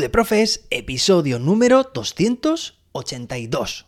[0.00, 3.86] De Profes, episodio número 282.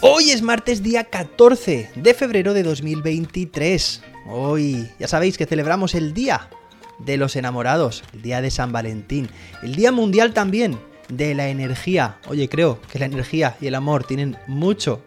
[0.00, 4.02] Hoy es martes día 14 de febrero de 2023.
[4.26, 6.50] Hoy ya sabéis que celebramos el Día
[6.98, 9.28] de los Enamorados, el Día de San Valentín,
[9.62, 12.18] el Día Mundial también de la Energía.
[12.28, 15.02] Oye, creo que la energía y el amor tienen mucho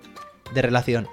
[0.54, 1.08] de relación.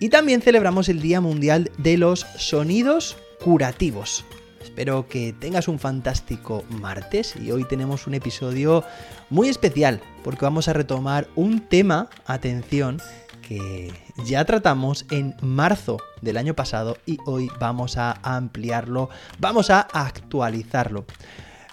[0.00, 4.24] Y también celebramos el Día Mundial de los Sonidos Curativos.
[4.62, 8.84] Espero que tengas un fantástico martes y hoy tenemos un episodio
[9.30, 13.00] muy especial porque vamos a retomar un tema, atención,
[13.42, 13.92] que
[14.24, 19.08] ya tratamos en marzo del año pasado y hoy vamos a ampliarlo,
[19.38, 21.06] vamos a actualizarlo.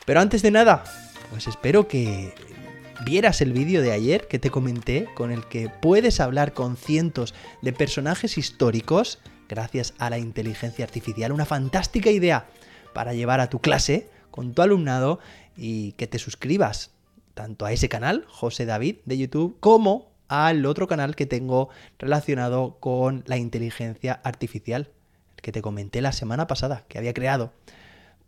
[0.06, 0.84] Pero antes de nada,
[1.30, 2.34] pues espero que
[3.06, 7.34] vieras el vídeo de ayer que te comenté con el que puedes hablar con cientos
[7.62, 11.32] de personajes históricos gracias a la inteligencia artificial.
[11.32, 12.48] Una fantástica idea
[12.94, 15.20] para llevar a tu clase con tu alumnado
[15.58, 16.92] y que te suscribas
[17.34, 22.78] tanto a ese canal, José David de YouTube, como al otro canal que tengo relacionado
[22.80, 24.90] con la inteligencia artificial,
[25.36, 27.52] el que te comenté la semana pasada, que había creado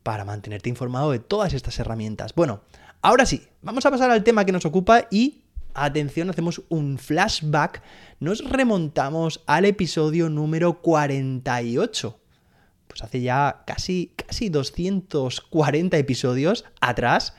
[0.08, 2.34] para mantenerte informado de todas estas herramientas.
[2.34, 2.62] Bueno,
[3.02, 5.42] ahora sí, vamos a pasar al tema que nos ocupa y
[5.74, 7.84] atención, hacemos un flashback,
[8.22, 12.22] nos remontamos al episodio número 48
[12.88, 17.36] pues hace ya casi, casi 240 episodios atrás.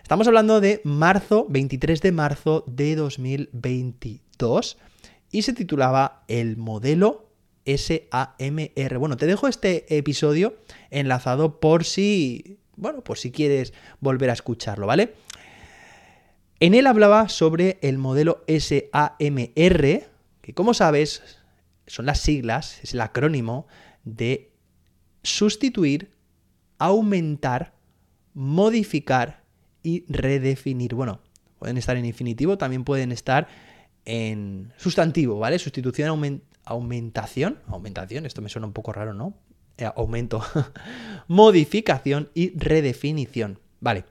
[0.00, 4.78] Estamos hablando de marzo, 23 de marzo de 2022
[5.32, 7.23] y se titulaba El modelo
[7.66, 8.98] SAMR.
[8.98, 10.56] Bueno, te dejo este episodio
[10.90, 15.14] enlazado por si, bueno, por si quieres volver a escucharlo, ¿vale?
[16.60, 20.08] En él hablaba sobre el modelo SAMR,
[20.40, 21.40] que como sabes
[21.86, 23.66] son las siglas, es el acrónimo
[24.04, 24.50] de
[25.22, 26.10] sustituir,
[26.78, 27.74] aumentar,
[28.32, 29.42] modificar
[29.82, 30.94] y redefinir.
[30.94, 31.20] Bueno,
[31.58, 33.48] pueden estar en infinitivo, también pueden estar
[34.04, 35.58] en sustantivo, ¿vale?
[35.58, 39.34] Sustitución, aumentación, aumentación, esto me suena un poco raro, ¿no?
[39.76, 40.42] Eh, aumento,
[41.28, 44.04] modificación y redefinición, ¿vale?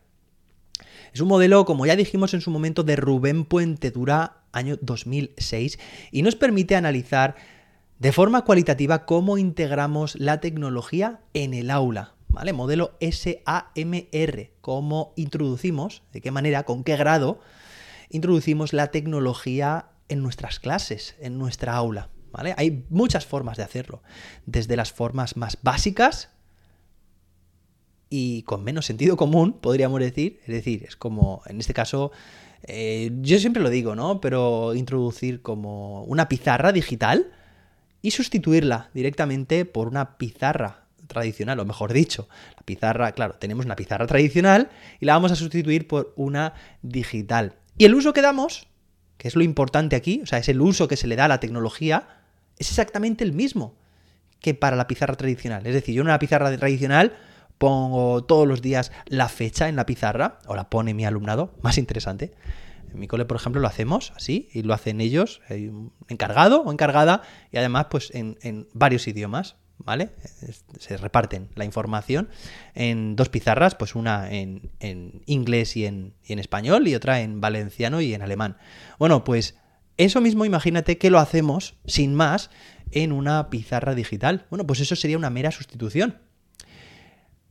[1.14, 5.80] Es un modelo, como ya dijimos en su momento, de Rubén Puente Dura, año 2006,
[6.12, 7.36] y nos permite analizar
[8.00, 12.16] de forma cualitativa cómo integramos la tecnología en el aula.
[12.30, 12.52] ¿Vale?
[12.52, 17.40] Modelo SAMR, cómo introducimos, de qué manera, con qué grado
[18.10, 22.10] introducimos la tecnología en nuestras clases, en nuestra aula.
[22.58, 24.02] Hay muchas formas de hacerlo,
[24.46, 26.30] desde las formas más básicas
[28.10, 30.40] y con menos sentido común, podríamos decir.
[30.42, 32.12] Es decir, es como, en este caso,
[32.64, 34.22] eh, yo siempre lo digo, ¿no?
[34.22, 37.32] Pero introducir como una pizarra digital
[38.04, 43.76] y sustituirla directamente por una pizarra tradicional, o mejor dicho, la pizarra, claro, tenemos una
[43.76, 44.70] pizarra tradicional
[45.00, 47.56] y la vamos a sustituir por una digital.
[47.78, 48.68] Y el uso que damos,
[49.18, 51.30] que es lo importante aquí, o sea, es el uso que se le da a
[51.30, 52.23] la tecnología,
[52.58, 53.76] es exactamente el mismo
[54.44, 55.66] que para la pizarra tradicional.
[55.66, 57.14] Es decir, yo en una pizarra tradicional
[57.58, 61.78] pongo todos los días la fecha en la pizarra, o la pone mi alumnado, más
[61.78, 62.34] interesante.
[62.92, 65.42] En mi cole, por ejemplo, lo hacemos así y lo hacen ellos,
[66.10, 70.12] encargado o encargada, y además, pues en, varios idiomas, ¿vale?
[70.78, 72.30] Se reparten la información
[72.76, 74.72] en dos pizarras, pues una en,
[75.26, 78.58] inglés y en, y en español y otra en valenciano y en alemán.
[79.00, 79.56] Bueno, pues
[79.98, 82.50] eso mismo imagínate que lo hacemos sin más
[82.92, 84.46] en una pizarra digital.
[84.50, 86.20] Bueno, pues eso sería una mera sustitución.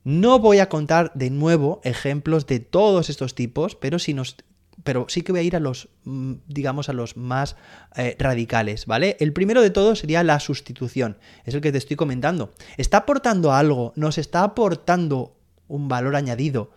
[0.04, 4.36] No voy a contar de nuevo ejemplos de todos estos tipos, pero si nos
[4.84, 7.56] pero sí que voy a ir a los, mm, digamos, a los más
[7.94, 9.16] eh, radicales, ¿vale?
[9.20, 12.52] El primero de todos sería la sustitución, es el que te estoy comentando.
[12.78, 13.92] ¿Está aportando algo?
[13.94, 15.36] ¿Nos está aportando
[15.68, 16.72] un valor añadido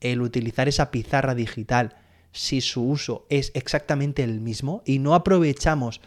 [0.00, 1.96] el utilizar esa pizarra digital
[2.32, 6.00] si su uso es exactamente el mismo y no aprovechamos,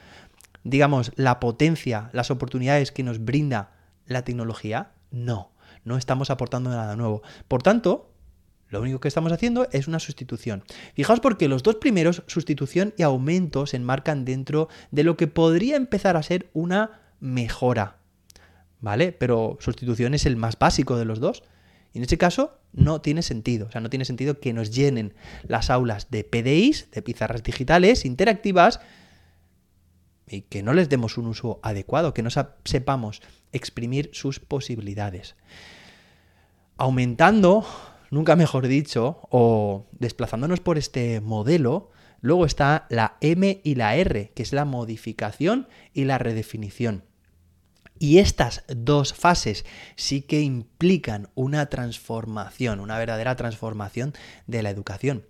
[0.63, 3.71] digamos, la potencia, las oportunidades que nos brinda
[4.05, 4.91] la tecnología?
[5.11, 5.51] No,
[5.83, 7.21] no estamos aportando nada nuevo.
[7.47, 8.13] Por tanto,
[8.73, 10.63] lo único que estamos haciendo es una sustitución.
[10.95, 15.75] Fijaos porque los dos primeros, sustitución y aumento, se enmarcan dentro de lo que podría
[15.75, 17.97] empezar a ser una mejora.
[18.81, 19.11] ¿Vale?
[19.11, 21.43] Pero sustitución es el más básico de los dos.
[21.93, 23.67] Y en este caso no tiene sentido.
[23.67, 25.13] O sea, no tiene sentido que nos llenen
[25.43, 28.79] las aulas de PDIs, de pizarras digitales, interactivas,
[30.27, 32.29] y que no les demos un uso adecuado, que no
[32.65, 35.35] sepamos exprimir sus posibilidades.
[36.77, 37.65] Aumentando
[38.13, 41.91] nunca mejor dicho, o desplazándonos por este modelo,
[42.21, 47.03] luego está la M y la R, que es la modificación y la redefinición.
[47.99, 54.13] Y estas dos fases sí que implican una transformación, una verdadera transformación
[54.47, 55.25] de la educación.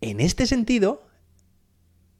[0.00, 1.06] En este sentido,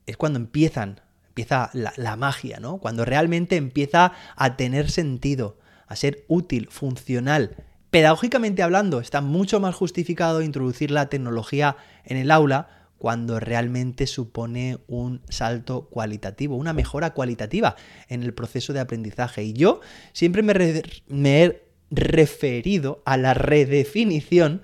[0.07, 2.79] es cuando empiezan, empieza la, magia, ¿no?
[2.79, 7.57] Cuando realmente empieza a tener sentido, a ser útil, funcional.
[7.91, 14.79] Pedagógicamente hablando, está mucho más justificado introducir la tecnología en el aula cuando realmente supone
[14.87, 17.77] un salto cualitativo, una mejora cualitativa
[18.09, 19.45] en el proceso de aprendizaje.
[19.45, 19.81] Y yo
[20.13, 24.63] siempre me, he referido a la redefinición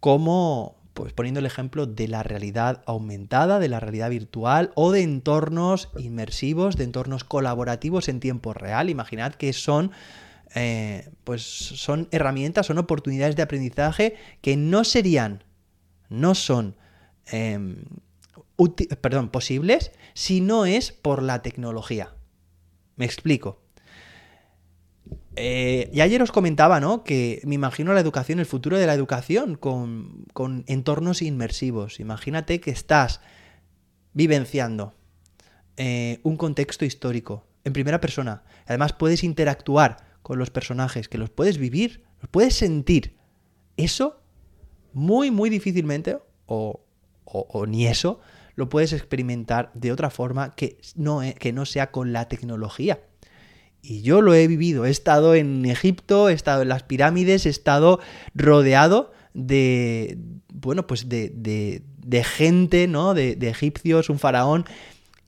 [0.00, 5.02] como pues poniendo el ejemplo de la realidad aumentada, de la realidad virtual o de
[5.02, 8.90] entornos inmersivos, de entornos colaborativos en tiempo real.
[8.90, 9.92] Imaginad que son,
[10.54, 15.44] eh, pues son herramientas, son oportunidades de aprendizaje que no serían,
[16.10, 16.76] no son
[17.30, 17.84] Em,
[19.30, 22.14] posibles si no es por la tecnología.
[22.96, 23.62] Me explico.
[25.36, 27.02] Eh, y ayer os comentaba, ¿no?
[27.04, 32.00] Que me imagino la educación, el futuro de la educación con, con entornos inmersivos.
[32.00, 33.20] Imagínate que estás
[34.12, 34.94] vivenciando
[35.76, 38.42] eh, un contexto histórico en primera persona.
[38.66, 43.16] Además puedes interactuar con los personajes, que los puedes vivir, los puedes sentir.
[43.78, 44.20] Eso
[44.92, 46.80] muy, muy difícilmente, o
[47.32, 48.20] o, ni eso,
[48.56, 53.00] lo puedes experimentar de otra forma que no, e, que no sea con la tecnología.
[53.82, 57.48] Y yo lo he vivido, he estado en Egipto, he estado en las pirámides, he
[57.48, 58.00] estado
[58.34, 60.18] rodeado de,
[60.52, 63.14] bueno, pues de, de, gente, ¿no?
[63.14, 64.64] De, de, egipcios, un faraón,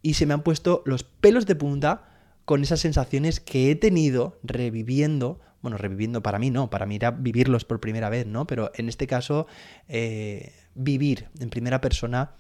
[0.03, 2.12] y se me han puesto los pelos de punta
[2.45, 7.11] con esas sensaciones que he tenido reviviendo, bueno, reviviendo para mí no, para mí era
[7.11, 8.47] vivirlos por primera vez, ¿no?
[8.47, 9.47] Pero en este caso,
[9.89, 12.33] eh, vivir en primera persona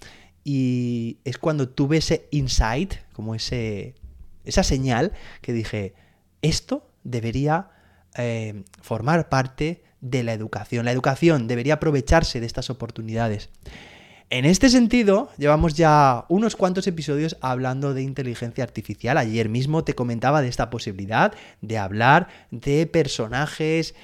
[0.45, 3.95] y es cuando tuve ese insight, como ese,
[4.45, 5.95] esa señal que dije,
[6.43, 7.71] esto debería
[8.17, 10.85] eh, formar parte de la educación.
[10.85, 13.51] La educación debería aprovecharse de estas oportunidades.
[14.33, 19.19] En este sentido, llevamos ya unos cuantos episodios hablando de inteligencia artificial.
[19.19, 23.95] Ayer mismo te comentaba de esta posibilidad de hablar de personajes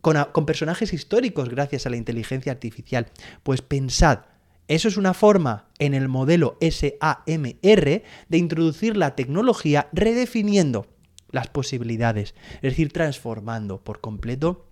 [0.00, 3.08] con, personajes históricos gracias a la inteligencia artificial.
[3.42, 4.20] Pues pensad,
[4.68, 10.86] eso es una forma en el modelo SAMR de introducir la tecnología redefiniendo
[11.32, 14.68] las posibilidades, es decir, transformando por completo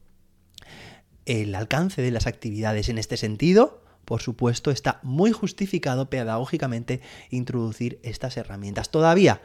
[1.27, 2.89] el alcance de las actividades.
[2.89, 8.91] En este sentido, por supuesto, está muy justificado pedagógicamente introducir estas herramientas.
[8.91, 9.41] Todavía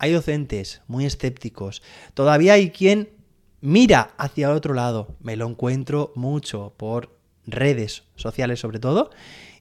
[0.00, 3.10] hay docentes muy escépticos, todavía hay quien
[3.60, 5.14] mira hacia otro lado.
[5.20, 7.16] Me lo encuentro mucho por
[7.46, 9.10] redes sociales sobre todo.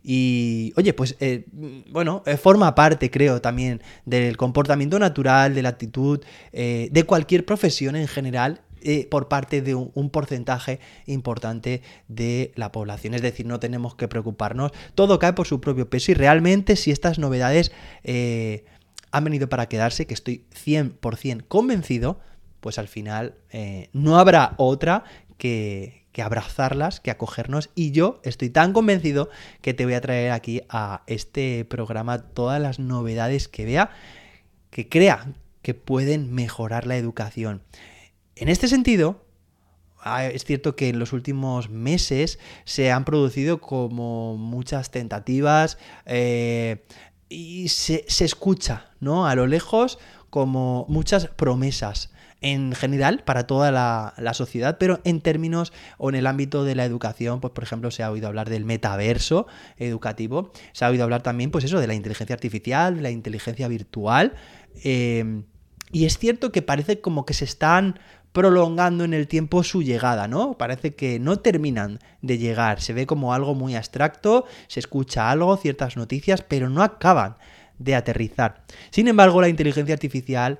[0.01, 1.45] Y oye, pues eh,
[1.91, 7.45] bueno, eh, forma parte, creo, también del comportamiento natural, de la actitud, eh, de cualquier
[7.45, 8.61] profesión en general,
[9.09, 13.13] por parte de un, porcentaje importante de la población.
[13.13, 14.71] Es decir, no tenemos que preocuparnos.
[14.93, 17.71] Todo cae por su propio peso y realmente si estas novedades
[19.15, 22.19] han venido para quedarse, que estoy 100% convencido,
[22.59, 25.05] pues al final eh, no habrá otra
[25.37, 27.69] que abrazarlas, que acogernos.
[27.75, 29.29] Y yo estoy tan convencido
[29.61, 33.91] que te voy a traer aquí a este programa todas las novedades que vea,
[34.69, 37.61] que crea que pueden mejorar la educación.
[38.35, 39.25] En este sentido,
[40.01, 46.85] ah, es cierto que en los últimos meses se han producido como muchas tentativas eh,
[47.29, 49.25] y se, se, escucha, ¿no?
[49.27, 49.99] A lo lejos
[50.29, 52.11] como muchas promesas
[52.41, 56.85] en general para toda la, sociedad, pero en términos o en el ámbito de la
[56.85, 61.23] educación, pues por ejemplo se ha oído hablar del metaverso educativo, se ha oído hablar
[61.23, 64.33] también pues eso de la inteligencia artificial, de la inteligencia virtual,
[64.83, 65.45] em,
[65.91, 67.99] y es cierto que parece como que se están
[68.35, 70.57] prolongando en el tiempo su llegada, ¿no?
[70.57, 75.55] Parece que no terminan de llegar, se ve como algo muy abstracto, se escucha algo,
[75.55, 77.37] ciertas noticias, pero no acaban
[77.79, 78.65] de aterrizar.
[78.91, 80.59] Sin embargo, la inteligencia artificial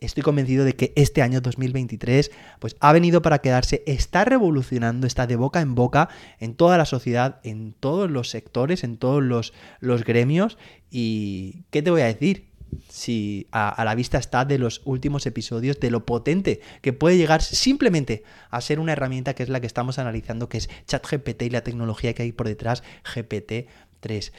[0.00, 5.26] estoy convencido de que este año 2023 pues ha venido para quedarse, está revolucionando, está
[5.26, 6.10] de boca en boca
[6.40, 10.58] en toda la sociedad, en todos los sectores, en todos los, los gremios
[10.90, 12.48] y ¿qué te voy a decir?
[12.88, 17.42] Si a, la vista está de los últimos episodios, de lo potente que puede llegar
[17.42, 21.50] simplemente a ser una herramienta que es la que estamos analizando, que es ChatGPT y
[21.50, 22.82] la tecnología que hay por detrás,
[23.14, 24.32] GPT-3.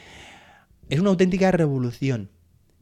[0.89, 2.29] Es una auténtica revolución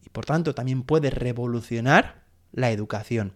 [0.06, 3.34] y por tanto también puede revolucionar la educación.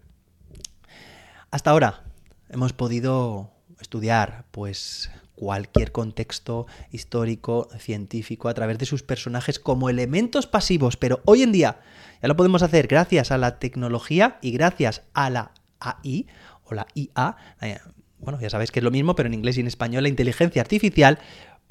[1.51, 2.03] Hasta ahora
[2.49, 10.47] hemos podido estudiar pues cualquier contexto histórico, científico, a través de sus personajes como elementos
[10.47, 11.79] pasivos, pero hoy en día
[12.21, 16.27] ya lo podemos hacer gracias a la tecnología y gracias a la AI
[16.65, 17.79] o la IA, eh,
[18.19, 20.61] bueno, ya sabéis que es lo mismo, pero en inglés y en español, la inteligencia
[20.61, 21.17] artificial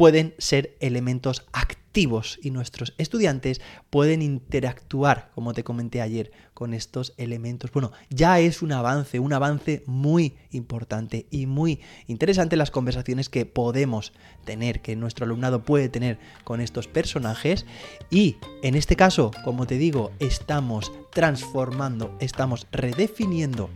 [0.01, 7.13] pueden ser elementos activos y nuestros estudiantes pueden interactuar, como te comenté ayer, con estos
[7.19, 7.71] elementos.
[7.71, 13.45] Bueno, ya es un avance, un avance muy importante y muy interesante las conversaciones que
[13.45, 14.15] podemos
[14.47, 17.67] tener, que nuestro alumnado puede tener con estos personajes
[18.09, 23.69] y en este caso, como te digo, estamos transformando, estamos redefiniendo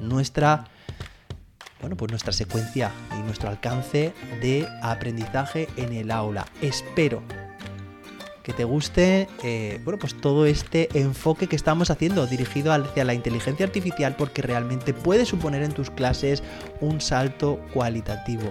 [0.00, 0.64] nuestra
[1.80, 6.46] bueno, pues nuestra secuencia y nuestro alcance de aprendizaje en el aula.
[6.60, 7.22] Espero
[8.42, 13.12] que te guste eh, bueno, pues todo este enfoque que estamos haciendo dirigido hacia la
[13.12, 16.42] inteligencia artificial porque realmente puede suponer en tus clases
[16.80, 18.50] un salto cualitativo,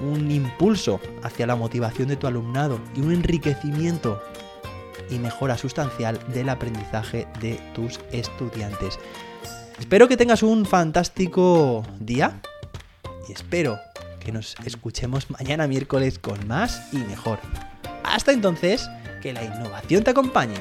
[0.00, 4.22] un impulso hacia la motivación de tu alumnado y un enriquecimiento
[5.10, 9.00] y mejora sustancial del aprendizaje de tus estudiantes.
[9.82, 12.40] Espero que tengas un fantástico día
[13.28, 13.80] y espero
[14.24, 17.40] que nos escuchemos mañana miércoles con más y mejor.
[18.04, 18.88] Hasta entonces,
[19.20, 20.54] que la innovación te acompañe.